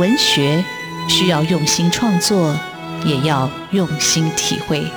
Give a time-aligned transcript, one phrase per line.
[0.00, 0.64] 文学
[1.10, 2.58] 需要用心创作，
[3.04, 4.90] 也要用心体会。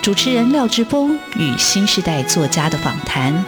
[0.00, 3.44] 主持人廖志峰与新时代作家的访谈，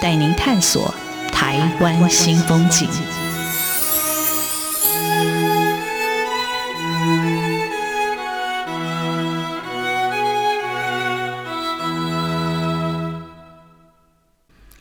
[0.00, 0.92] 带您探索
[1.30, 2.88] 台湾新风景。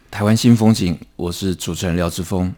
[0.09, 2.51] 台湾新风景，我是主持人廖志峰。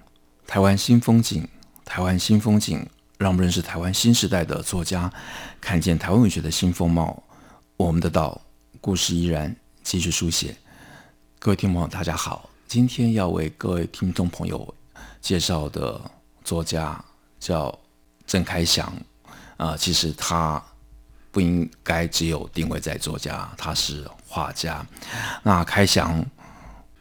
[0.48, 1.46] 台湾新风景，
[1.86, 2.86] 台湾新风景，
[3.18, 5.12] 让我们认识台湾新时代的作家，
[5.60, 7.22] 看见台湾文学的新风貌。
[7.78, 8.40] 我们的岛
[8.80, 10.56] 故事依然继续书写。
[11.40, 14.74] 各位听众朋友，大家好，今天要为各位听众朋友
[15.22, 16.00] 介绍的
[16.44, 17.04] 作家
[17.40, 17.78] 叫
[18.26, 18.92] 郑开祥。
[19.58, 20.62] 啊、其实他
[21.32, 24.86] 不应该只有定位在作家，他是画家。
[25.44, 26.26] 那开祥。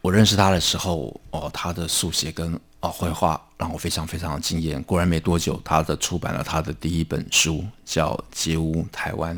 [0.01, 4.83] 我认识他的时候，哦，他的速写跟哦绘画让我非常非常的惊艳。
[4.83, 9.35] 果然没多久，他的出版了他的第一本书，叫《街屋台湾》。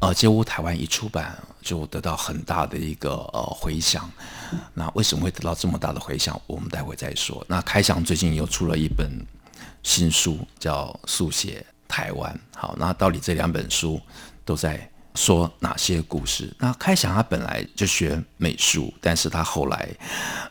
[0.00, 4.08] 呃，《街屋台湾》一出版就得到很大的一个呃回响。
[4.74, 6.38] 那为什么会得到这么大的回响？
[6.46, 7.42] 我们待会再说。
[7.48, 9.10] 那开祥最近又出了一本
[9.82, 12.30] 新书，叫《速写台湾》。
[12.58, 13.98] 好，那到底这两本书
[14.44, 16.54] 都在说哪些故事？
[16.58, 19.88] 那开祥他本来就学美术，但是他后来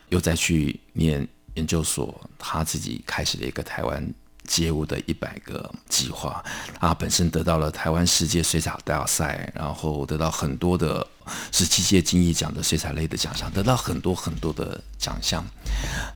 [0.08, 1.26] 又再去念
[1.58, 4.14] 研究所，他自己开始了一个台湾
[4.46, 6.42] 街屋的一百个计划。
[6.80, 11.04] 他本身得到了台湾世界水彩大赛，然后得到很多的
[11.50, 15.44] 十七届金艺奖的水彩类的奖项，得到很多很多的奖项。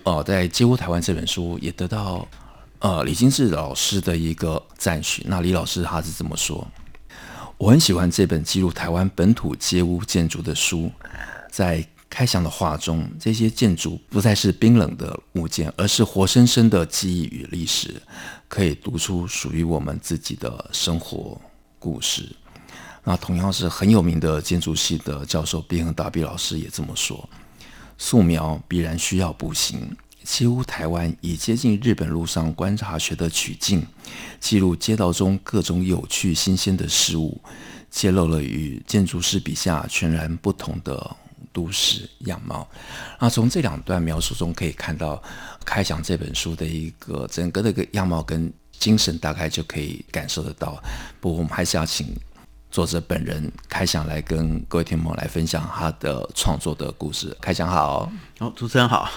[0.04, 2.26] 哦、在《街屋台湾》这本书也得到
[2.78, 5.24] 呃李金志老师的一个赞许。
[5.26, 6.64] 那李老师他是这么说。
[7.58, 10.90] 我很喜欢这本记录台湾本土街屋建筑的书，
[11.50, 18.02] 在开祥的画中，这些建筑不再是冰冷的物件，而是活生生的记忆与历史，
[18.48, 21.40] 可以读出属于我们自己的生活
[21.78, 22.28] 故事。
[23.02, 27.26] 那同样是很有名的建筑系的教授毕恒大毕老师也这么说：
[27.96, 29.96] 素描必然需要步行。
[30.22, 33.86] 几乎台湾以接近日本路上观察学的取径，
[34.38, 37.40] 记录街道中各种有趣新鲜的事物，
[37.90, 41.16] 揭露了与建筑师笔下全然不同的
[41.52, 42.68] 都市样貌。
[43.18, 45.22] 那从这两段描述中可以看到，
[45.64, 50.82] 开祥这本书的一个整个的一个样貌跟精神，大概就可以感受得到。
[51.20, 52.14] 不过我们还是要请。
[52.70, 57.36] 作者本人开祥来跟各位听众来分享他的创作的故事。
[57.38, 59.10] 开祥好，哦，主持人好。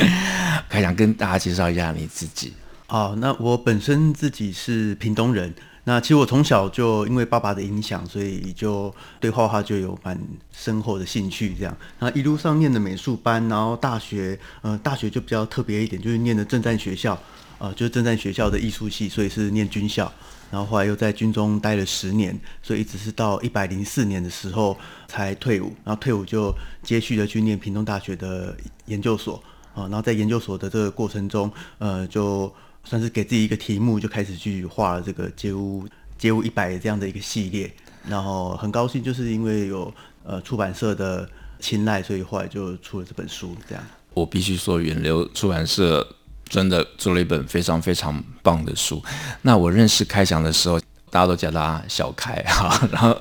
[0.68, 2.52] 开祥跟大家介绍一下你自己。
[2.88, 5.54] 哦，那我本身自己是屏东人。
[5.84, 10.18] 那其实我从小就因为爸爸的影响，所以就对画画就有蛮
[10.52, 11.54] 深厚的兴趣。
[11.54, 17.18] 这样，那一路上念的美术班，然后大学，呃，大学就比较特别一点，就是念的政战学校，
[17.58, 20.12] 呃，就是政战学校的艺术系，所以是念军校。
[20.50, 24.76] 然后后来又在军中待了十年，所以一直是到一百零四年的时候
[25.06, 25.72] 才退伍。
[25.84, 26.52] 然后退伍就
[26.82, 29.40] 接续的去念屏东大学的研究所
[29.74, 29.82] 啊。
[29.82, 31.48] 然后在研究所的这个过程中，
[31.78, 32.52] 呃，就
[32.84, 35.86] 算是给自己一个题目，就开始去画了这个街屋
[36.18, 37.70] 街屋一百这样的一个系列。
[38.08, 39.92] 然后很高兴，就是因为有
[40.24, 43.56] 呃出版社的青睐，所以后来就出了这本书。
[43.68, 46.16] 这样，我必须说，远流出版社。
[46.50, 49.00] 真的做了一本非常非常棒的书。
[49.42, 52.88] 那我认识开祥的时候，大家都叫他小开哈。
[52.90, 53.16] 然后，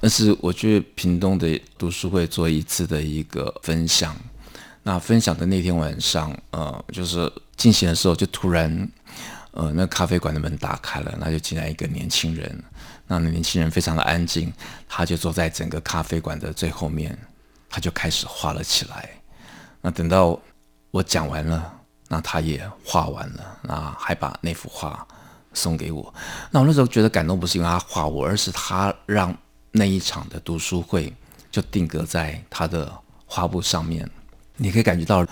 [0.00, 4.16] 但是我去屏东的读书会做一次的一个分享。
[4.82, 8.88] 那分享的那天晚上，呃，就是进行的时候，就突然，
[9.52, 12.62] 呃，那咖啡馆的门打开了，那就进来一个年轻人。
[13.06, 14.52] 那年轻人非常的安静，
[14.88, 17.18] 他就坐在整个咖啡馆的最后面，
[17.68, 19.08] 他就开始画了起来。
[19.80, 20.40] 那等到
[20.90, 21.78] 我讲完了。
[22.08, 25.06] 那他也画完了，那还把那幅画
[25.54, 26.12] 送给我。
[26.50, 29.34] 那我那时候觉得感动，不是因为他画我，而是他让
[29.70, 31.10] 那一场的读书会
[31.50, 32.92] 就定格在他的
[33.24, 34.06] 画布上面。
[34.56, 35.26] 你可以感觉到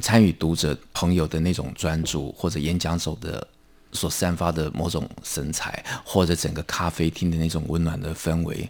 [0.00, 3.46] 参与读者朋友的那种专注，或者演讲者的
[3.92, 8.68] 所散发的某种神采，或者整个咖啡厅的那种温暖的氛围，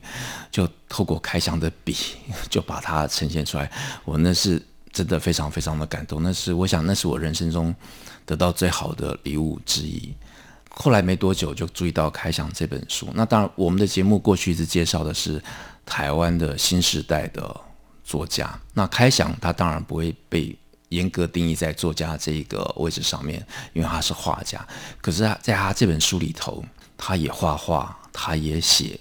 [0.51, 1.97] 就透过开箱的笔
[2.49, 3.71] 就把它呈现出来。
[4.05, 4.63] 我那是。
[4.93, 7.73] 真的非常非常的感动，那是我想那是我人生中
[8.27, 10.13] 得到最好的礼物之一。
[10.69, 13.09] 后来没多久就注意到开箱这本书。
[13.15, 15.41] 那当然，我们的节目过去一直介绍的是
[15.87, 17.61] 台湾的新时代的
[18.11, 18.59] 作家。
[18.75, 20.57] 那开祥他当然不会被
[20.89, 24.67] 严格定义在作家这个位置上面，因为他是画家。
[25.01, 26.65] 可是他在他这本书里头，
[26.97, 28.99] 他也画画，他也写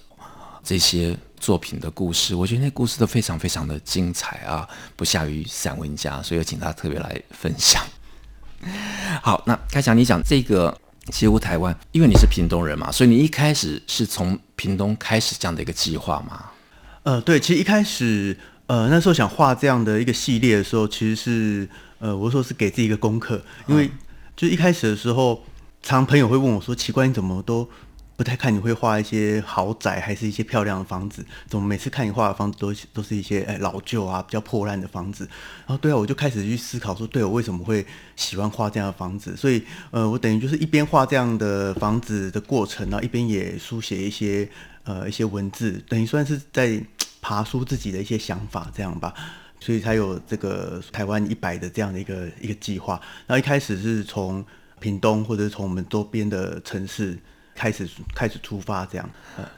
[0.64, 1.18] 这些。
[1.40, 4.68] 作品的故事，我觉得那故事都非常非常的精彩啊，
[4.98, 7.82] 不下于散文家，所以请他特别来分享。
[9.24, 10.78] 好，那开祥，你讲这个
[11.14, 16.52] 西湖台湾，因为你是屏东人嘛，所以你一开始是从屏东开始这样的一个计划吗？
[17.04, 18.38] 呃，对，其实一开始，
[18.70, 21.68] 呃，那时候想画这样的一个系列的时候，其实是，
[21.98, 23.90] 呃，我说是给自己一个功课，因为
[24.36, 25.44] 就一开始的时候，
[25.82, 27.68] 常朋友会问我说：“奇怪，你怎么都？”
[28.16, 31.26] 不太看你会画一些豪宅，还是一些漂亮的房子？
[31.48, 35.24] 怎么每次看你画的房子都都是一些哎老旧啊、比较破烂的房子？
[35.66, 37.84] 然后对啊，我就开始去思考说，对我为什么会
[38.18, 39.36] 喜欢画这样的房子？
[39.38, 44.48] 所以呃，我等于就是一边画这样的房子的过程，然后一边也书写一些
[44.84, 46.84] 呃一些文字，等于算是在
[47.30, 49.14] 爬出自己的一些想法这样吧。
[49.60, 53.00] 所以才有这个台湾一百的这样的一个一个计划。
[53.28, 54.44] 然后一开始是从
[54.80, 57.20] 屏东或者是从我们周边的城市。
[57.56, 57.86] 开始
[58.16, 59.10] 开始出发这样，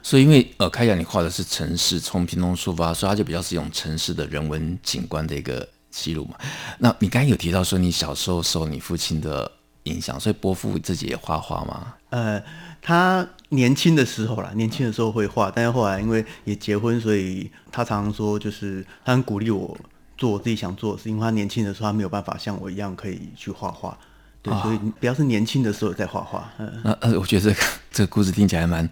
[0.02, 6.36] 所以因为呃，开讲你画的是城市，从屏东出发，所以它就比较是用城市的人文景观的一个记录嘛。
[6.78, 9.48] 那你刚才有提到说你小时候受你父亲的
[9.84, 11.94] 影响，所以伯父自己也画画吗？
[12.10, 12.42] 呃，
[12.80, 19.76] 他年轻的时候啦，年轻的时候会画，但是后来因为也结婚，所以他常常说，就是他很鼓励我
[20.16, 23.96] 做我自己想做的事，因为他年轻的时候他没有办法像我一样可以去画画。
[24.40, 26.50] 对，所以比较是年轻的时候在画画。
[26.58, 28.88] 嗯，那呃，我觉得这个这个故事听起来蛮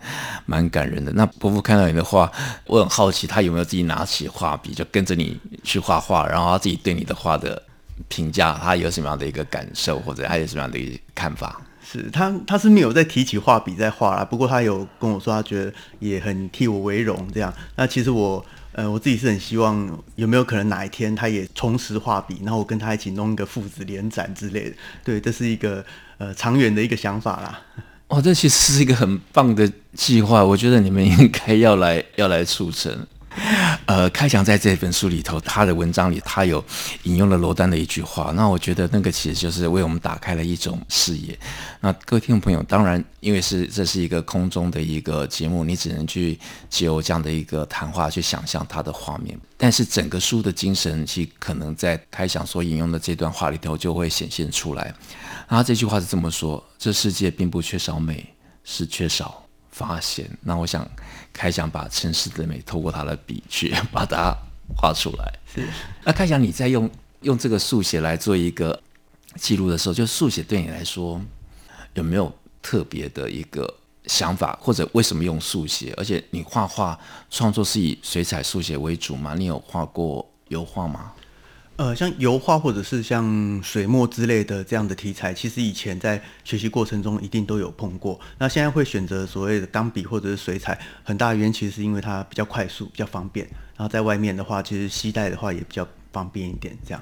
[0.47, 1.11] 蛮感人的。
[1.13, 2.31] 那伯父看到你的画，
[2.67, 7.61] 我很好奇，他有没有自己拿起画笔就跟着你去画画，然后他自己对你的画的
[8.09, 11.61] 评价，他有什么样的一个感受，或者他有什么样的一个看法？
[11.85, 17.53] 是他他是没有再提起画笔在画啦，不过他有跟我说，他觉得也很替我为荣这样。
[17.77, 18.45] 那其实我。
[18.73, 24.77] 呃，我自己是很希望有没有可能哪一天他也重拾画笔，然后我跟他一起弄一个父子联展之类的。
[25.03, 25.85] 对，这是一个
[26.19, 27.61] 呃长远的一个想法啦。
[28.07, 32.97] 哦，这其实是一个很棒的计划，我觉得你们应该要来要来促成。
[33.87, 36.65] 呃，开讲在这本书里头，他的文章里，他有
[37.05, 38.33] 引用了罗丹的一句话。
[38.35, 41.39] 那我觉得那个其实就是为我们打开了一种视野。
[41.81, 46.39] 那各位听众朋友，当然，因为是这是一个空中的一个节目，你只能去
[46.69, 49.39] 借由这样的一个谈话去想象他的画面。
[49.57, 54.93] 但是整个书的精神，其实可能在开讲所引用的这段话里头就会显现出来。
[55.49, 58.27] 然后这句话是这么说：这世界并不缺少美，
[58.65, 60.29] 是缺少发现。
[60.43, 60.89] 那我想。
[61.33, 64.37] 开想把城市的美透过他的笔去 把它
[64.77, 65.39] 画出来。
[65.53, 65.69] 是，
[66.05, 66.91] 那开想你在用
[67.23, 68.83] 用这个速写来做一个
[69.37, 71.21] 记录的时候，就速写对你来说
[71.95, 72.33] 有没有
[72.63, 73.73] 特别的一个
[74.07, 75.95] 想法，或者为什么用速写？
[75.97, 76.99] 而且你画画
[77.31, 79.35] 创作是以水彩速写为主吗？
[79.35, 81.13] 你有画过油画吗？
[81.81, 88.21] 呃，像油画或者是像水墨之类的这样的题材，其实以前在学习过程中一定都有碰过。
[88.37, 93.47] 那现在会选择所谓的钢笔或者是水彩，很大的原因其实是因为它比较快速、比较方便。
[93.79, 96.77] 然后在外面的话，其实携带的话也比较方便一点。
[96.85, 97.01] 这样，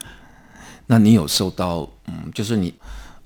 [0.86, 2.72] 那你有受到嗯，就是你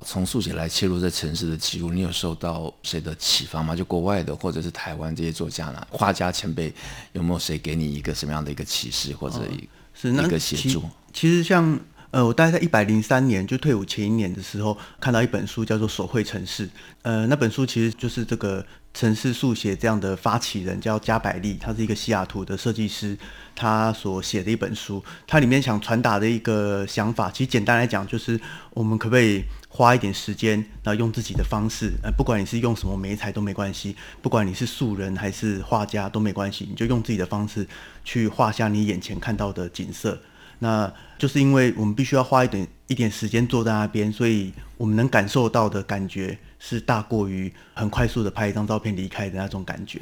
[0.01, 3.77] 从速写来切入这城市的记录，你有受到谁的启发吗？
[3.77, 5.87] 就国外的或者是台湾这些作家呢？
[5.91, 6.73] 画家前辈
[7.13, 9.65] 有没有谁给你一个什么样的一个启示或者一个？
[9.65, 10.83] 哦是那个协助，
[11.13, 11.79] 其实像
[12.11, 16.67] 呃，我大概在一百零三年就退伍前一年的时候，看到一本书叫做《手绘城市》。
[17.01, 18.63] 呃，那本书其实就是这个
[18.93, 23.17] 城市速写这样的发起人叫加百利，他是一个西雅图的设计师，
[23.55, 25.03] 他所写的一本书。
[25.27, 28.39] 他里面想传达的一个想法，其实简单来讲就是，
[28.75, 37.67] 我们可不可以花一点时间，然后用自己的方式，呃，不管你是用什么媒材都没关系，不管你是素人还是画家都没关系，你就用自己的方式
[38.05, 40.21] 去画下你眼前看到的景色。
[40.63, 50.01] 那就是因为我们必须要花一点一点时间坐在那边，所以我们能感受到的感觉是大过于很快速的拍一张照片离开的那种感觉。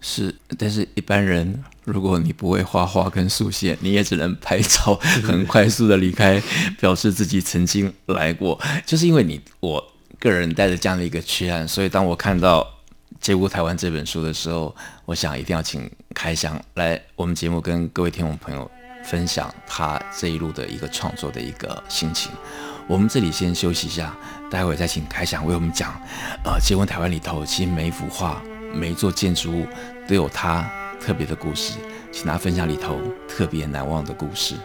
[0.00, 4.94] 是，但是一般人，如果你不会画画跟速写，你也只能拍照，
[5.26, 6.40] 很快速的离开，
[6.78, 8.56] 表示自己曾经来过。
[8.86, 9.84] 就是因为你，我
[10.20, 12.62] 个人带着这样的一个缺憾，所以当我看到
[13.20, 14.72] 《接屋台湾》这本书的时候，
[15.04, 18.70] 我想一定要请开箱来我们节目跟各位听众朋友
[19.08, 22.30] 分享他这一路的一个创作的一个心情。
[22.86, 24.14] 我们这里先休息一下，
[24.50, 25.90] 待会再请凯翔为我们讲。
[26.44, 28.42] 呃，《结婚台湾》里头，其实每一幅画。
[28.74, 29.66] 每一座建筑物
[30.06, 31.78] 都有它特别的故事，
[32.12, 34.56] 请他分享里头特别难忘的故事。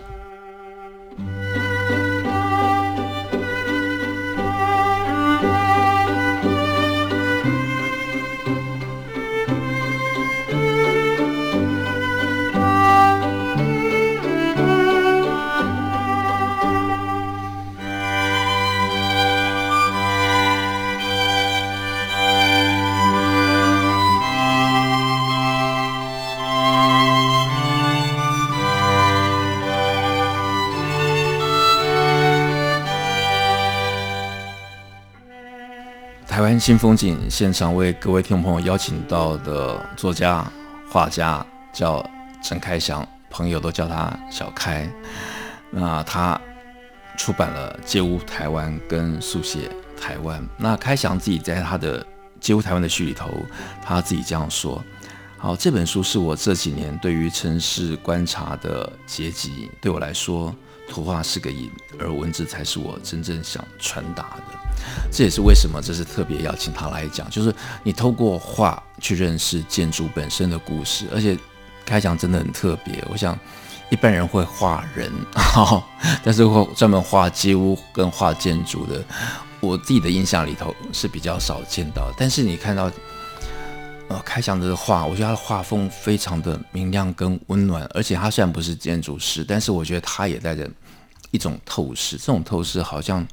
[36.63, 40.49] 新风景现场为各位听众朋友邀请到的作家、
[40.89, 42.01] 画家叫
[42.41, 44.89] 陈开祥，朋友都叫他小开。
[45.69, 46.39] 那他
[47.17, 50.41] 出版了《街屋台湾》跟《速写台湾》。
[50.57, 52.01] 那开祥自己在他的
[52.39, 53.29] 《街屋台湾》的序里头，
[53.83, 54.81] 他自己这样说
[55.37, 59.69] ：“好，这本书是我这几年对于城市观察的结集。
[59.81, 60.55] 对我来说，
[60.89, 64.43] 图画是个引，而文字才是我真正想传达的。”
[65.11, 71.37] 这也是为什么这是特别邀请他来讲，就是你透过画去认识建筑本身的故事，而且
[71.85, 73.03] 开讲真的很特别。
[73.09, 73.37] 我想
[73.89, 75.11] 一般人会画人，
[76.23, 79.01] 但是会专门画街屋跟画建筑的，
[79.61, 82.11] 我自己的印象里头是比较少见到。
[82.17, 82.91] 但是你看到
[84.13, 90.69] 呃开祥的画，我觉得他的画风非常的明亮跟温暖，而且他虽然不是建筑师，但是我觉得他也带着
[91.31, 93.27] 一种透视，这种透视好像。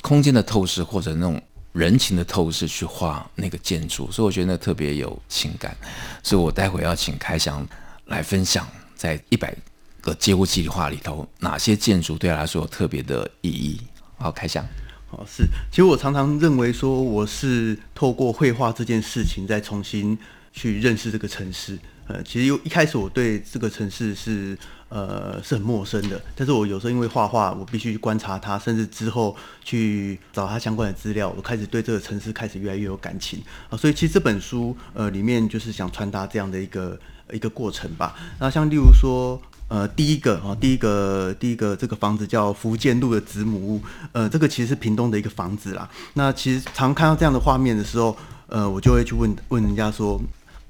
[0.00, 1.40] 空间的透视或者那种
[1.70, 5.76] 人情的透视去画那个建筑，所以我觉得那特别有情感。
[6.24, 7.64] 所以我待会要请开祥
[8.06, 8.66] 来分享，
[8.96, 9.54] 在一百
[10.00, 13.80] 个街屋计划里头，哪些建筑对他来说有特别的意义。
[14.18, 14.66] 好，开祥。
[15.12, 15.44] 哦，是。
[15.70, 20.18] 其实我常常认为说，我是透过绘画这件事情，再重新
[20.52, 21.78] 去认识这个城市。
[22.08, 33.40] 呃，其实又一开始我对这个城市是呃是很陌生的，但是我有时候因为画画，我必须去观察它，甚至之后去找它相关的资料，我开始对这个城市开始越来越有感情
[33.70, 36.98] 啊、所以其实这本书呃里面就是想传达这样的一个
[37.32, 38.16] 一个过程吧。
[38.40, 39.40] 那像例如说
[39.72, 43.80] 呃第一个啊、第一个第一个这个房子叫福建路的子母屋，
[44.12, 45.88] 呃这个其实是屏东的一个房子啦。
[46.12, 48.14] 那其实常看到这样的画面的时候，
[48.48, 50.20] 呃我就会去问问人家说。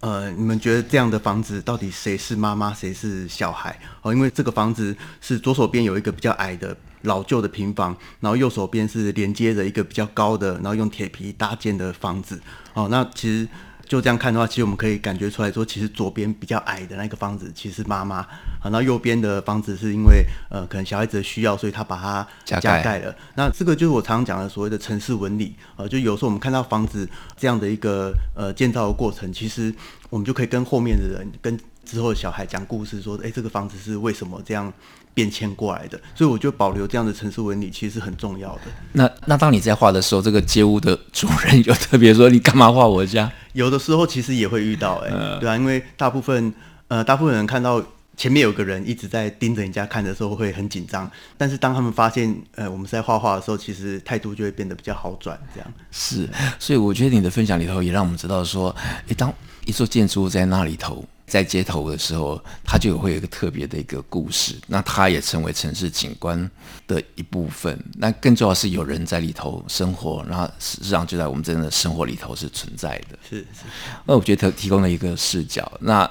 [0.04, 3.78] 呃，你们觉得这样的房子到底谁是妈妈，谁是小孩？
[4.02, 12.42] 哦，因为这个房子是左手边有一个比较矮的老旧的平房，然后右手边是连接着一个比较高的，然后用铁皮搭建的房子。
[12.74, 13.48] 哦，那其实。
[13.92, 23.14] 就这样看的话，其实我们可以感觉出来说，其实左边比较矮的那个房子其实是妈妈啊，然后右边的房子是因为呃可能小孩子的需要，所以他把它加盖了。
[23.34, 27.06] 那这个就是我常常讲的所谓的城市纹理啊，就有时候我们看到房子
[27.36, 29.70] 这样的一个呃建造的过程，其实
[30.08, 34.72] 我们就可以跟后面的人跟之后的小孩讲故事，说，哎，这个房子是为什么这样
[35.14, 36.00] 变迁过来的？
[36.14, 38.62] 所以我觉得保留这样的城市纹理其实是很重要的。
[38.92, 43.30] 那那当你在画的时候，这个街屋的主人有特别说，你干嘛画我家？
[43.52, 46.52] 有的时候其实也会遇到、欸，哎、嗯，对啊，因为大部分
[46.88, 47.82] 呃大部分人看到
[48.16, 55.72] 前面有个人一直在盯着人家看的时候会很紧张，但是当他们发现呃我们是在画画的时候，其实态度就会变得比较好转，这样。
[55.90, 56.28] 是，
[56.58, 58.74] 所以我觉得你的分享里头也让我们知道说，
[59.08, 59.32] 哎，当
[59.66, 61.04] 一座建筑物在那里头。
[61.32, 66.38] 在街头的时候，它就会有一个特别的一个故事，那它也成为城市景观
[66.86, 67.82] 的一部分。
[67.94, 73.18] 那更重要是有人在里头生活，然后实际上就在我们真的生活里头是存在的。
[73.26, 73.64] 是是，
[74.04, 75.72] 那我觉得提供了一个视角。
[75.80, 76.06] 那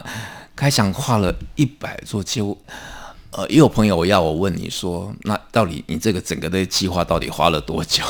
[0.56, 2.58] 开想画了一百座街屋，
[3.30, 8.04] 呃，也有朋友要我问你说，那到底你这个整个的计划到底花了多久？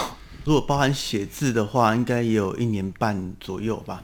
[0.46, 4.02] 如果包含写字的话，应该也有一年半左右吧。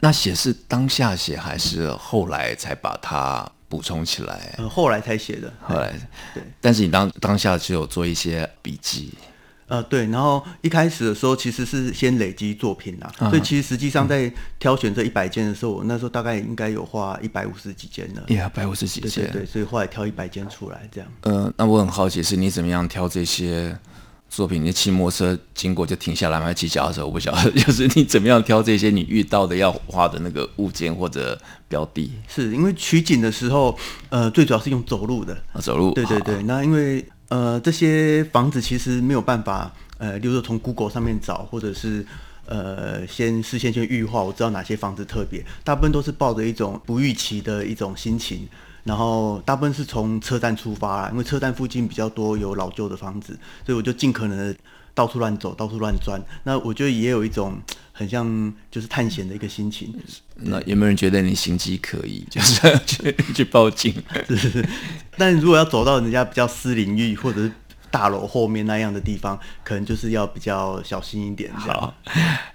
[0.00, 4.54] 那写是当下写还是后来才把它补充起来？
[4.58, 5.52] 呃，后来才写的。
[5.62, 5.92] 后来，
[6.34, 6.42] 对。
[6.60, 9.12] 但是你当当下只有做一些笔记。
[9.68, 10.06] 呃，对。
[10.08, 18.24] 然后一开始的时候其实是先累积作品啦，啊、所以其实实际上在挑选这一百件的时候，我那时候大概应该有画一百五十几件了。
[18.26, 19.24] 一百五十几件。
[19.24, 21.10] 对，对，对，所以后来挑一百件出来这样。
[21.22, 23.78] 呃，那我很好奇是你怎么样挑这些？
[24.30, 26.54] 作品，你骑摩托车经过就停下来吗？
[26.54, 31.36] 骑脚踏车我不晓得， 就是你怎么样挑这些你遇到的要画的那个物件或者
[31.68, 32.12] 标的？
[32.28, 33.76] 是因为取景的时候，
[34.08, 35.34] 呃，最主要是用走路的。
[35.52, 35.92] 啊，走路。
[35.94, 36.40] 对对对。
[36.44, 42.06] 那因为呃，这些房子其实没有办法，呃，例如说从 Google 上面找，或者是
[42.46, 48.48] 呃，先事先先预画，我知道哪些房子特别，大部分都是抱着一种不预期的一种心情。
[48.84, 54.56] 然后大部分是从车站出发啦，因为车站附近比较多有老旧的房子，所以我就尽可能的
[54.94, 56.20] 到处乱走，到处乱钻。
[56.44, 57.60] 那我觉得也有一种
[57.92, 59.94] 很像就是探险的一个心情。
[60.34, 63.94] 那有没有人觉得你行迹可疑，就是去 去报警？
[64.26, 64.68] 是是是。
[65.16, 67.52] 但如果要走到人家比较私领域或者是
[67.90, 71.52] 大楼后面那样的地方，可能就是要比较小心一点。
[71.52, 71.94] 好，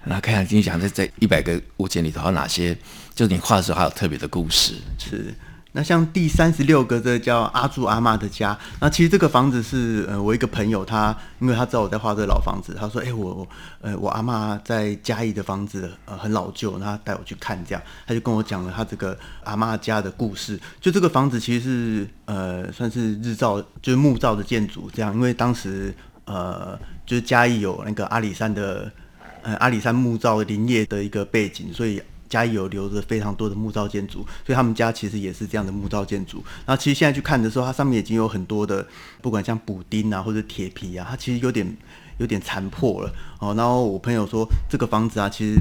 [0.04, 2.76] 那看看你讲在这一百个物件里头，有哪些
[3.14, 4.74] 就是你画的时候还有特别的故事？
[4.98, 5.32] 是。
[5.76, 8.58] 那像第三十六个，这叫阿柱阿嬷的家。
[8.80, 13.46] 那其实这个房子是呃，我一个朋友他，因为他知道我在画这个老房子，他说：“哎、欸，我
[13.82, 19.14] 呃，我阿嬷在嘉义的房子呃很老旧，他带我去看，这样他就跟我讲了他这个
[19.44, 20.58] 阿嬷家的故事。
[20.80, 28.90] 就这个房子其实是呃算是日照，就是木造的建筑，这样，因为当时呃就是嘉义有那个阿里山的。
[29.42, 36.42] 呃阿里山木造林业的一个背景，所以嘉义有留着非常多的木造建筑，所以他们家其实也是这样的木造建筑。
[36.64, 38.86] 然后其实现在去看的时候，它上面已经有很多的，
[39.22, 41.76] 不管像补丁啊或者铁皮啊，它其实有点
[42.18, 43.54] 有点残破了哦。
[43.54, 45.58] 然后我朋友说，这个房子啊，其实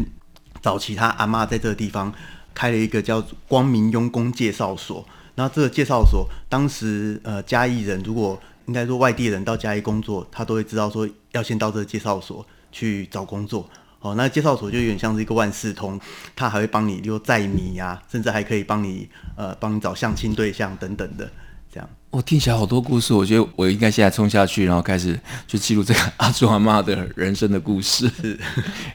[0.61, 2.13] 早期他阿妈在这个地方
[2.53, 5.05] 开了一个叫光明佣工介绍所。
[5.35, 13.69] 然后这个介绍所，当时呃嘉义人如果应该说外地人到嘉义工作，他都会知道说要先到这个介绍所去找工作。
[14.05, 15.99] 哦，那介绍所就有点像是一个万事通，
[16.35, 21.27] 他还会帮你，比如载米呀，甚至还可以帮你呃帮你找相亲对象等等的，
[21.73, 21.89] 这样。
[22.11, 28.07] 我听起来好多故事，我觉得我应该现在冲下去，然后开始去记录这个阿祖阿妈的人生的故事。
[28.21, 28.39] 是，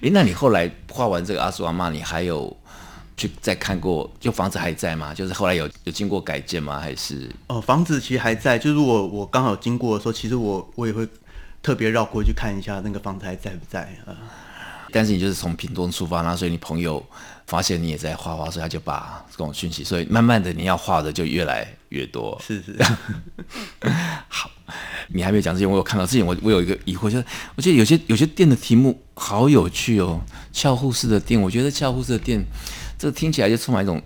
[0.00, 2.56] 诶，那你后来画完这个阿祖阿妈，你还有？
[3.16, 5.12] 去再看过，就房子还在吗？
[5.12, 6.80] 就是后来有有经过改建吗？
[6.80, 7.28] 还是？
[7.48, 8.58] 哦，房子其实还在。
[8.58, 11.06] 就是我我刚好经过的时候，其实我我也会
[11.60, 14.16] 特别绕过去看一下那个房子还在不在啊。
[14.92, 17.04] 但是你就是从屏东出发，然后所以你朋友
[17.46, 22.40] 发现你也在画画，所以他就把这种讯息，所以慢慢的你要画的就越来越多。
[22.44, 22.76] 是是。
[24.28, 24.50] 好，
[25.08, 27.24] 你还没有讲之前，我有看到之前我我有一个疑惑，就是
[27.56, 30.20] 我觉得有些有些店的题目好有趣哦，
[30.52, 32.44] 俏护士的店，我觉得俏护士的店。
[32.98, 33.98] 这听起来就充满一种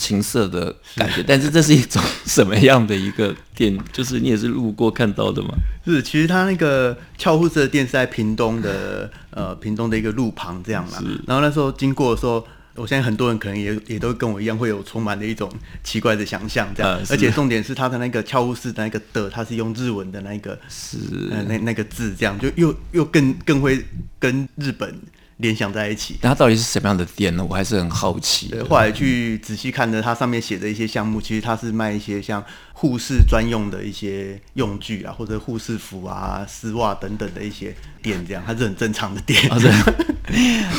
[0.00, 3.78] 情色的感觉，是但是这是一种什么样的一个店？
[3.92, 5.50] 就是你也是路过看到的吗？
[5.84, 11.02] 是，其实他那个俏护士的店是在屏东的，呃，屏东的一个路旁这样嘛。
[11.26, 12.42] 然后那时候经过的时候，
[12.76, 15.52] 我相信很多人可能也也都跟我一样，会有充满了一种
[15.84, 16.92] 奇怪的想象这样。
[16.92, 20.96] 呃、而且重点是他的那个俏护士的那个的，他是用日文的那个是
[21.30, 23.84] 呃那那个字，这样就又又更更会
[24.18, 24.98] 跟日本。
[25.40, 27.44] 联想在一起，那它到底是什么样的店呢？
[27.48, 28.48] 我还是很好奇。
[28.48, 39.40] 对，后来去仔细看的，它上面写的一些项目，其实它是卖一些像护士专用的一些用具啊，或者护士服啊、丝袜等等的一些店，这样它是很正常的店。
[39.50, 39.58] 哦、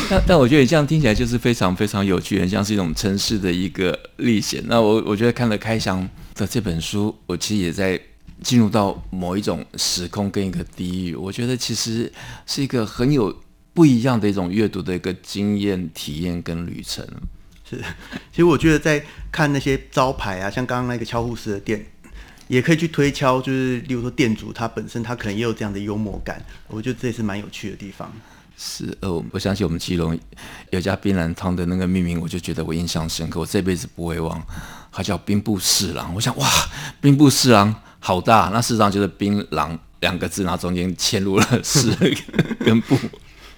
[0.09, 4.63] 但但 我觉得你这样听起来就是非常非常有趣，很像是一种城市的一个历险。
[4.67, 7.99] 那我我觉得看了开箱的这本书，我其实也在
[8.43, 11.15] 进入到某一种时空跟一个地域。
[11.15, 12.11] 我觉得其实
[12.45, 13.35] 是一个很有。
[13.73, 17.05] 不一样的一种阅读的一个经验、体验跟旅程，
[17.69, 17.77] 是。
[18.31, 21.85] 其实我觉得在看那些招牌啊，像刚刚那个敲护士的店，
[22.47, 28.11] 也可以去推敲，就是例如说店主他本身他可能也有这样的幽默感，我觉得这也是蛮有趣的地方。
[28.57, 30.17] 是，呃，我相信我们基隆
[30.69, 34.39] 有家槟榔汤的那个命名，我就觉得我印象深刻，我这辈子不会忘。
[34.91, 36.47] 它叫兵部侍郎，我想哇，
[36.99, 41.95] 兵部侍郎好大，那事实上就是槟榔两个字，然后中间嵌入了 士
[42.59, 42.97] 跟部。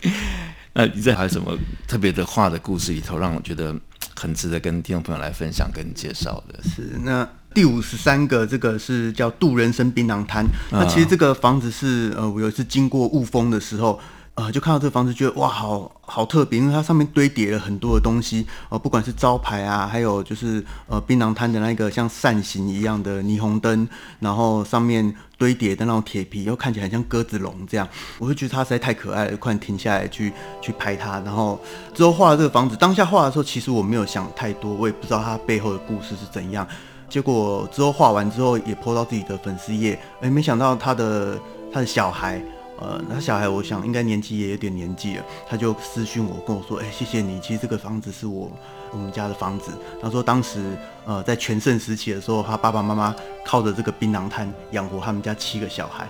[0.73, 3.75] 那你在还有什么特别的话的故事里头，让我觉得
[4.15, 6.59] 很值得跟听众朋友来分享跟介绍的？
[6.63, 10.45] 是那第五十三个，这个是叫渡人生槟榔摊。
[10.71, 13.99] 那其实这个房子是呃，我有一次经过雾峰的时候。
[14.35, 23.87] 呃，就看到这个房子，觉得哇，好好特别，因为它上面堆叠了很多的东西，呃，不管是招牌啊，还有就是呃，槟榔摊的那个像扇形一样的霓虹灯，
[24.19, 31.19] 然后上面堆叠的那种铁皮，又看起来很像鸽子笼这样，我会觉得它实在太可爱了，快停下来去去拍它。
[31.19, 31.59] 然后
[31.93, 36.67] 之后画了这个房子，当下画的时候，其实我没有想太多，我也不知道它背后的故事是怎样。
[37.07, 41.39] 结果之后画完之后，也 po 到自己的粉丝页，哎，没想到他的
[41.71, 42.43] 他的小孩。
[42.83, 48.51] 呃，那小孩，我想应该年纪也有点年纪了，他就私讯我跟我说：“哎、谢谢你，其实这个房子是我
[48.91, 49.71] 我们家的房子。”
[50.03, 50.59] 他说当时
[51.05, 53.15] 呃在全盛时期的时候，他爸爸妈妈
[53.45, 56.05] 靠着这个槟榔摊养活他们家七个小孩。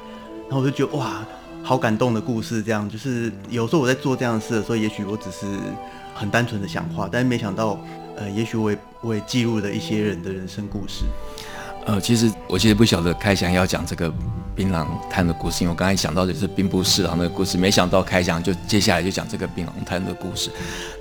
[0.50, 1.24] 然后我就觉得哇，
[1.62, 2.64] 好感动的故事。
[2.64, 5.46] 这样就是有时候我在做这样的事的时候，也许我只是
[6.16, 7.80] 很单纯的想画，但是没想到
[8.18, 11.06] 呃，也许我也我也记录了一些人的人生故事。
[11.86, 14.12] 呃，其实我其实不晓得开翔要讲这个
[14.56, 20.50] 槟榔摊的故事，因为我刚才想到的是兵部侍郎的故事，没想到开翔就接下来就讲这个槟榔摊的故事。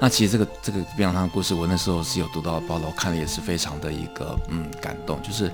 [0.01, 5.53] 那其实这个这个槟榔摊的故事，我那时候是有读到报道，看了也是非常的一个嗯感动，就是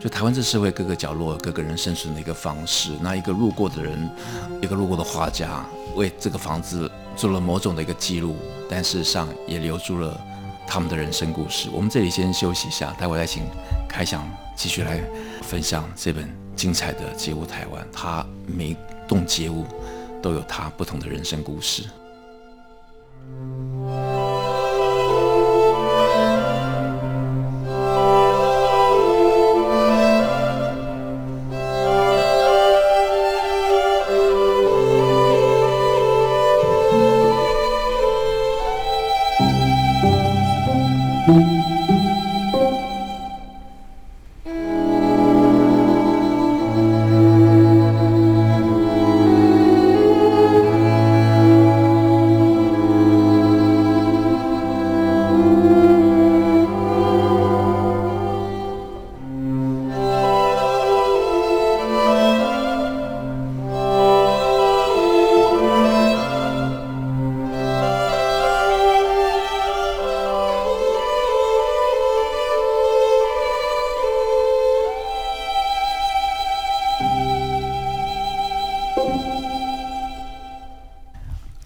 [0.00, 2.92] 就台湾这社会各个角落各个人生存的一个方式。
[3.02, 4.10] 那一个路过的人，
[4.62, 5.64] 一个路过的画家，
[5.94, 8.36] 为这个房子做了某种的一个记录，
[8.68, 10.18] 但事实上也留住了
[10.66, 11.68] 他们的人生故事。
[11.72, 13.42] 我们这里先休息一下，待会再请
[13.90, 14.26] 开翔。
[14.62, 15.00] 继续来
[15.40, 18.76] 分享这本精彩的《街舞台湾》，它每
[19.08, 19.64] 栋街舞
[20.20, 21.84] 都有它不同的人生故事。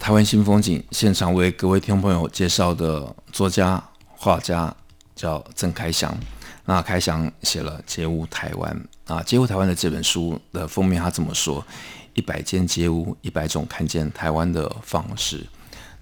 [0.05, 4.71] 台湾新风景现场为各位听众朋友介绍的作家、画家
[5.17, 6.15] 叫郑开祥。
[6.67, 11.67] 那开祥写了《街舞台湾》啊，《街舞台湾》的这本书的封面他这么说：
[12.13, 15.43] 一百间街屋，一百种看见台湾的方式。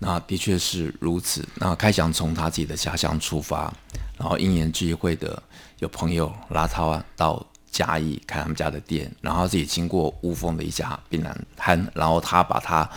[0.01, 1.49] 那的确是如此。
[1.55, 3.73] 那开祥从他自己的家乡出发，
[4.19, 5.41] 然后因缘际会的
[5.79, 12.91] 有朋友拉他到嘉义开他们家的店，然后自己经过雾峰的一家槟榔摊，然后他把他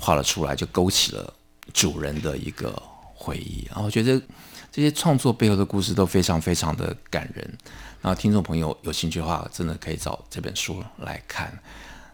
[0.00, 1.32] 画了出来，就勾起了
[1.72, 2.82] 主人的一个
[3.14, 3.64] 回忆。
[3.68, 4.20] 然后我觉得
[4.72, 7.58] 这些创作背后的故事都非常非常的感人。
[8.00, 11.52] 那听众朋友有兴趣的话，真的可以找这本书来看。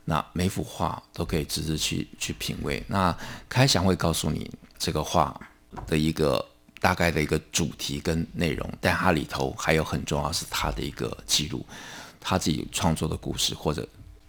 [0.05, 2.83] 那每幅画都可以直接去去品味。
[2.89, 3.17] 那
[3.49, 5.41] 开想会告诉你这个画
[5.87, 6.45] 的一个
[6.81, 11.65] 大概的一个主题跟内容，但它里头还有很重要是他的一个记录。
[12.21, 13.87] 他自己创作的故事，或者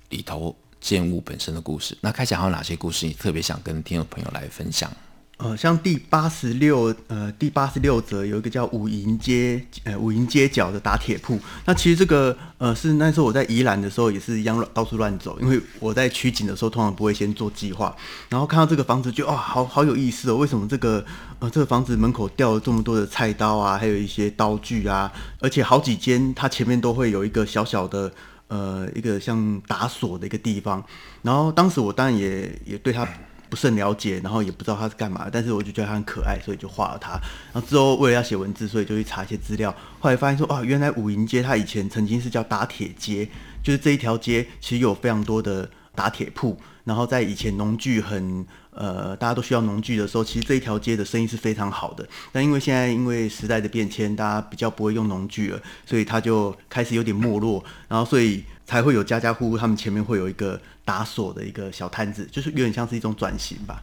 [0.09, 4.91] 里头建物本身的故事，那开祥还有哪些故事你特别想跟听众朋友来分享？
[5.39, 17.95] 呃，像第八十六呃第八十六则有一个叫五营街呃五营街角的打铁铺，那其实这个呃是那时候我在宜兰的时候也是一样到处乱走，因为我在取景的时候通常不会先做计划，
[18.29, 21.05] 然后看到这个房子就哇好好有意思哦，为什么这个
[21.37, 28.11] 呃这个房子门口吊了这么多的菜刀啊，还有一些刀具啊，而且好几间它前面都会有一个小小的
[28.47, 30.83] 呃一个像打锁的一个地方，
[31.21, 33.07] 然后当时我当然也也对它。
[33.49, 37.11] 不甚了解，然后也不知道他是干嘛，但是我就觉得他很可爱，所以就画了他。
[37.53, 39.73] 然后之后为了要写文字，所以就去查一些资料。
[40.01, 43.29] 后来发现说，哦，原来武营街它以前曾经是叫打铁街，
[43.63, 46.59] 就是这一条街其实有非常多的打铁铺。
[46.83, 48.45] 然后在以前农具很
[48.77, 52.07] 呃大家都需要农具的时候，其实这一条街的生意是非常好的。
[52.31, 57.63] 但因为现在因为时代的变迁，大家比较不会用农具了，所以它就开始有点没落。
[57.87, 58.43] 然后所以。
[58.67, 63.81] 才会有家家户户，他们前面会有一个打锁的一个小摊子，就是有点像是一种转型吧。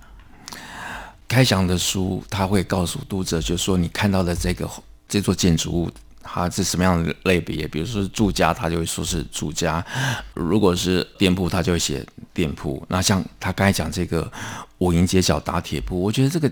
[1.27, 4.69] 开祥的书他会告诉读者，就是说你看到的这个
[5.09, 5.91] 这座建筑物，
[6.25, 7.69] 它是什么样的类别？
[7.69, 9.85] 比如说住家，他就会说是住家；
[10.33, 12.85] 如果是店铺，他就会写店铺。
[12.89, 14.31] 那像他刚才讲这个
[14.79, 16.51] 五营街角打铁铺，我觉得这个。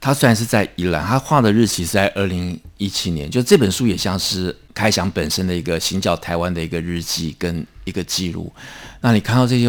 [0.00, 8.52] 他虽然是在宜兰，他画的日期是在二零一七年，就这本书也像是开祥本身的一个行脚台湾的一个日记跟一个记录。
[9.00, 9.66] 那你看到这些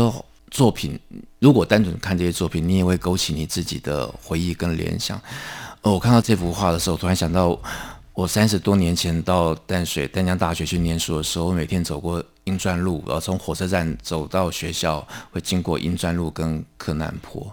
[0.52, 1.00] 作品，
[1.39, 5.18] 如果单纯看这些作品，你也会勾起你自己的回忆跟联想。
[5.84, 7.58] 呃，我看到这幅画的时候，突然想到
[8.15, 17.45] 我三十多年前到淡水淡江大学去念书的时候，我每天走过英专路，然后从火车站走到学校，会经过英专路跟柯南坡。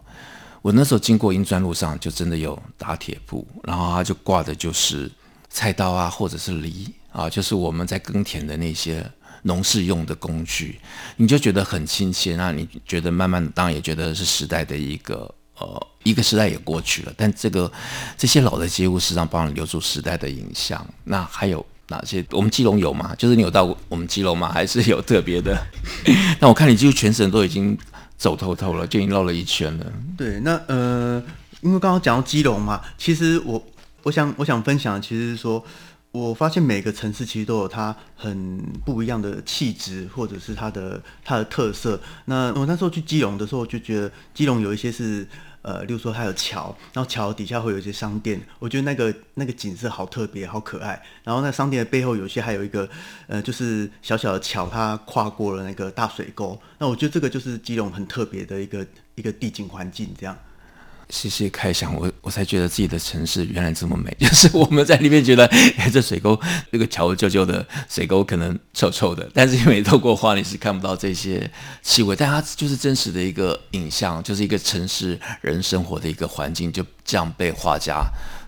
[0.63, 5.11] 我那时候经过英专路上，就真的有打铁铺，然后他就挂的就是
[5.51, 9.05] 菜刀啊，或者是犁啊，就是我们在耕田的那些
[9.43, 10.79] 农事用的工具，
[11.17, 12.37] 你就觉得很亲切。
[12.37, 17.71] 那你觉得慢慢当然也觉得是时代的一个呃一个时代也过去了，但这个
[18.19, 20.85] 这些老的街屋实际上帮你留住时代的影像。
[21.05, 22.25] 那还有哪些？
[22.33, 23.15] 我们基隆有吗？
[23.17, 24.51] 就是你有到我们基隆吗？
[24.53, 25.57] 还是有特别的？
[26.41, 27.79] 那我看你几乎全省都已经。
[28.19, 29.93] 走透透了，就已经绕了一圈了。
[30.17, 31.21] 对，那呃，
[31.61, 33.61] 因为刚刚讲到基隆嘛，其实我
[34.05, 35.65] 我想我想分享的，其实是说，
[36.13, 42.01] 我发现每个城市其实都有它很不一样的气质，或者是它的它的特色。
[42.27, 45.27] 那我那时候去基隆的时候，就觉得基隆有一些是。
[45.63, 51.01] 呃，例如说它有桥，然后桥底下会有一些商店，我觉得那个那个景色好特别，好可爱。
[51.25, 52.89] 然后那商店的背后有些还有一个，
[53.29, 56.61] 呃，就是小小的桥，它跨过了那个大水沟。
[56.79, 60.37] 那我觉得这个就是基隆很特别的一个一个地景环境，这样。
[61.13, 64.11] 谢谢开想，我我才觉得自己的城市原来这么美。
[64.19, 65.45] 就是我们在里面觉得，
[65.77, 66.41] 哎，这水沟
[66.73, 71.49] 这个桥旧旧的水沟可能臭臭的，但是因为透过花你是看不到这些
[71.83, 78.03] 气味，但它就是真实的一个影像，就是一个城市人生活的一个环境，就这样被画家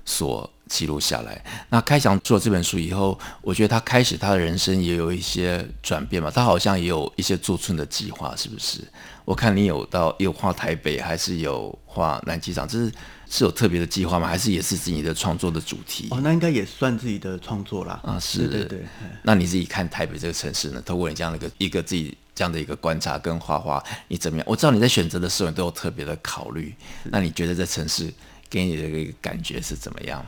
[0.06, 1.40] 所记录下来。
[1.68, 8.80] 那开祥做这本书以后，我觉得他开始他的人生也有一些转变嘛，他好像也有一些驻村的计划，是不是？
[9.24, 12.92] 我看你有到有画台北，还是有画南机场，这是
[13.30, 14.26] 是有特别的计划吗？
[14.26, 16.08] 还是也是自己的创作的主题？
[16.10, 18.00] 哦，那应该也算自己的创作啦。
[18.02, 18.78] 啊，是，对对对。
[19.22, 20.82] 那你自己看台北这个城市呢？
[20.84, 24.46] 透过你这样的一个一个自己这样的一个观察跟画画，你怎么样？
[24.46, 26.74] 我知道你在选择的时候你都有特别的考虑。
[27.04, 28.12] 那你觉得这城市
[28.50, 30.24] 给你的一个感觉是怎么样？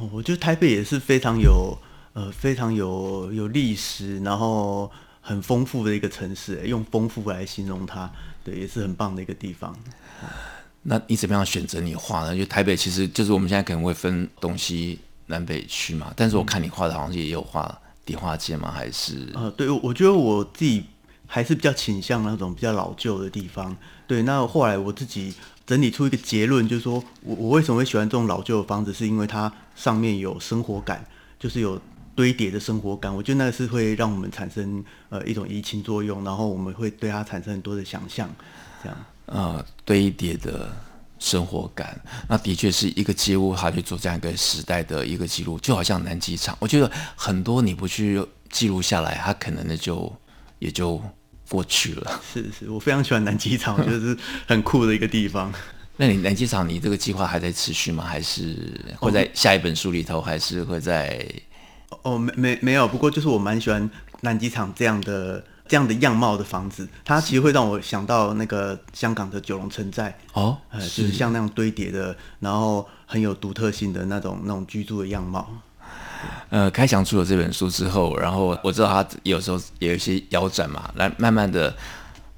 [0.00, 1.76] 哦，我觉得台北也是非常有
[2.14, 8.10] 呃非常有有历史，然后很丰富的一个城市，用丰富来形容它。
[8.42, 9.76] 对，也是很棒的一个地方。
[10.82, 12.34] 那你怎么样选择你画呢？
[12.34, 18.72] 就台北其实就是我们现在可能会分东西南北区嘛，但是我看你画的好像也有画迪化街吗？
[18.74, 19.28] 还是？
[19.34, 20.86] 呃，对，我觉得我自己
[21.26, 23.76] 还是比较倾向那种比较老旧的地方。
[24.06, 25.34] 对，那后来我自己
[25.70, 31.06] 整理出一个结论，就是说我我为什么会喜欢这种老旧的房子，是因为它上面有生活感，
[31.38, 31.80] 就是有
[32.12, 33.14] 堆叠的生活感。
[33.14, 38.28] 我觉得那是会让我们产生呃一种移情作用，然后我们会对它产生很多的想象，
[38.82, 38.98] 这样。
[39.26, 40.68] 呃，堆叠的
[41.20, 46.56] 生活感，那的确是一个街屋，它去做这样一个时代的一个记录，就好像南机场。
[46.58, 50.12] 我觉得很多你不去记录下来，它可能呢就
[50.58, 51.00] 也就。
[51.50, 55.52] 过去了，是是，我非常喜欢南机场，我觉得是很酷的一个地方。
[55.96, 58.04] 那你南机场，你这个计划还在持续吗？
[58.04, 58.56] 还是
[59.00, 60.18] 会在下一本书里头？
[60.18, 61.28] 哦、还是会在？
[62.02, 62.86] 哦，没没没有。
[62.86, 75.50] 不过就是我蛮喜欢南机场这样的这样的样貌的房子，它其实会让我想到那个香港的九龙城寨哦，呃，就是像那样堆叠的，然后很有独特性的那种那种居住的样貌。
[76.50, 81.72] 呃，开翔出了这本书之后，然后我知道他有时候也有一些腰斩嘛，来慢慢的，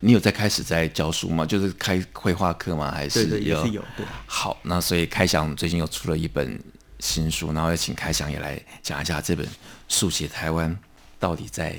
[0.00, 1.46] 你有在开始在教书吗？
[1.46, 2.90] 就是开绘画课吗？
[2.90, 3.28] 还是有？
[3.30, 3.82] 对对，也是有。
[3.96, 4.04] 对。
[4.26, 6.62] 好，那所以开翔最近又出了一本
[6.98, 9.46] 新书，然后也请开翔也来讲一下这本
[9.88, 10.70] 《速写台湾》
[11.18, 11.74] 到底在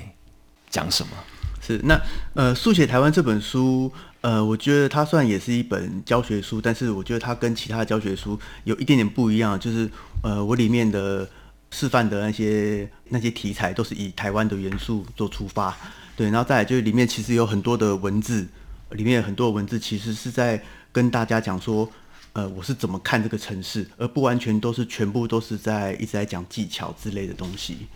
[0.68, 1.12] 讲什么？
[1.60, 1.96] 是那
[2.34, 9.88] 呃，《速写台湾》这本书，呃，我觉得它算也是一本教学书，但是我觉得它跟其他的教学书有一点点不一样，就是
[10.24, 11.28] 呃，我里面的。
[11.74, 15.76] 示范的那些那些题材都是以台湾的元素做出发，
[16.14, 18.46] 对，然后再来就是里面其实有很多的文字，
[18.90, 21.90] 里面有很多文字其实是在跟大家讲说，
[22.32, 27.88] 呃，我是怎么看这个城市，而不完全都是全部都是在一直在讲技巧之类的东西。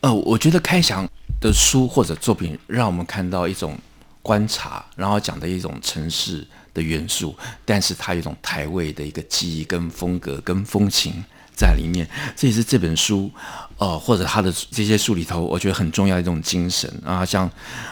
[0.00, 1.06] 呃，我觉得开翔
[1.42, 3.78] 的书或者作品让我们看到一种
[4.22, 7.36] 观察，然后讲的一种城市的元素，
[7.66, 11.22] 但是它有一种台味的一个记忆跟风格跟风情。
[11.56, 13.30] 在里面，这也是这本书，
[13.78, 17.24] 呃，或者他的这些书里头，我觉得很重要的一种精神啊。
[17.24, 17.50] 像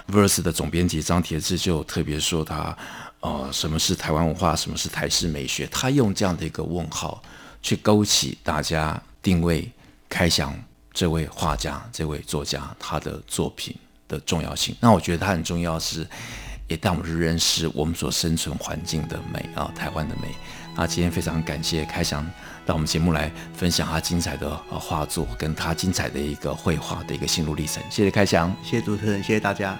[0.09, 2.77] Verse 的总编辑张铁志就特别说他，
[3.20, 7.22] 呃，什么是台湾文化，什么是台式美学，他用这样的一个问号
[7.62, 9.70] 去勾起大家定位
[10.09, 10.53] 开翔
[10.92, 13.75] 这位画家、这位作家他的作品
[14.09, 14.75] 的重要性。
[14.81, 16.07] 那我觉得他很重要是，
[16.66, 20.29] 也带我们认识我们所生存环境的美啊，台湾的美。
[20.75, 22.27] 啊，今天非常感谢开翔。
[22.64, 27.83] 到我们节目来分享他精彩的画作，跟他精彩的一个绘画的一个心路历程。
[27.90, 29.79] 谢谢开翔，谢谢主持人，谢谢大家。